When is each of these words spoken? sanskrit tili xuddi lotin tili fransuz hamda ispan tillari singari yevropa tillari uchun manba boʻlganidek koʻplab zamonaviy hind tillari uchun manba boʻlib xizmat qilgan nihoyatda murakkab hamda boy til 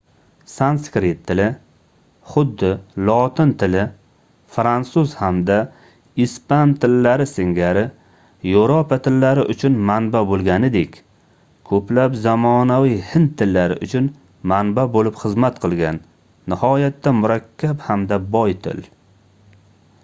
sanskrit 0.51 1.19
tili 1.31 1.43
xuddi 2.35 2.69
lotin 3.09 3.49
tili 3.63 3.81
fransuz 4.53 5.11
hamda 5.19 5.57
ispan 6.25 6.71
tillari 6.85 7.27
singari 7.33 7.83
yevropa 8.53 8.97
tillari 9.07 9.43
uchun 9.55 9.77
manba 9.91 10.21
boʻlganidek 10.31 10.97
koʻplab 11.71 12.15
zamonaviy 12.23 12.95
hind 13.11 13.31
tillari 13.43 13.77
uchun 13.89 14.07
manba 14.53 14.87
boʻlib 14.97 15.19
xizmat 15.25 15.59
qilgan 15.67 16.01
nihoyatda 16.55 17.13
murakkab 17.19 17.85
hamda 17.91 18.19
boy 18.37 18.57
til 18.69 18.83